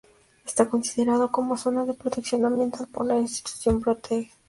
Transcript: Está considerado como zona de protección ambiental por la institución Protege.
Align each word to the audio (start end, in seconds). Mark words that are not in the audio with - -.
Está 0.47 0.67
considerado 0.67 1.31
como 1.31 1.55
zona 1.57 1.85
de 1.85 1.93
protección 1.93 2.43
ambiental 2.43 2.87
por 2.87 3.05
la 3.05 3.19
institución 3.19 3.79
Protege. 3.81 4.31